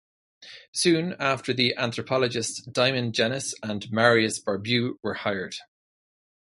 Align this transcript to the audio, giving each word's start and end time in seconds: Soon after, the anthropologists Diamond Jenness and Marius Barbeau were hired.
Soon 0.71 1.13
after, 1.19 1.53
the 1.53 1.75
anthropologists 1.77 2.61
Diamond 2.63 3.13
Jenness 3.13 3.53
and 3.61 3.85
Marius 3.91 4.39
Barbeau 4.39 4.97
were 5.03 5.13
hired. 5.13 5.57